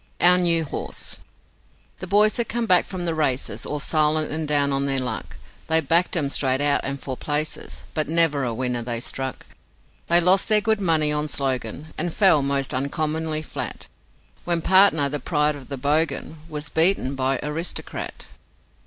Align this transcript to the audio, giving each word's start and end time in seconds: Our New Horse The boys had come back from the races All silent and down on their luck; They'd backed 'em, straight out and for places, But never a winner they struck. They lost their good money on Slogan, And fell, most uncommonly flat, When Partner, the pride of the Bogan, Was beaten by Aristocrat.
Our 0.19 0.39
New 0.39 0.63
Horse 0.63 1.19
The 1.99 2.07
boys 2.07 2.37
had 2.37 2.49
come 2.49 2.65
back 2.65 2.85
from 2.85 3.05
the 3.05 3.13
races 3.13 3.67
All 3.67 3.79
silent 3.79 4.31
and 4.31 4.47
down 4.47 4.71
on 4.73 4.87
their 4.87 4.97
luck; 4.97 5.37
They'd 5.67 5.87
backed 5.87 6.17
'em, 6.17 6.31
straight 6.31 6.59
out 6.59 6.81
and 6.83 6.99
for 6.99 7.15
places, 7.15 7.83
But 7.93 8.07
never 8.09 8.43
a 8.43 8.51
winner 8.51 8.81
they 8.81 8.99
struck. 8.99 9.45
They 10.07 10.19
lost 10.19 10.49
their 10.49 10.59
good 10.59 10.81
money 10.81 11.11
on 11.11 11.27
Slogan, 11.27 11.93
And 11.99 12.11
fell, 12.11 12.41
most 12.41 12.73
uncommonly 12.73 13.43
flat, 13.43 13.89
When 14.43 14.63
Partner, 14.63 15.07
the 15.07 15.19
pride 15.19 15.55
of 15.55 15.69
the 15.69 15.77
Bogan, 15.77 16.37
Was 16.49 16.69
beaten 16.69 17.13
by 17.13 17.39
Aristocrat. 17.43 18.25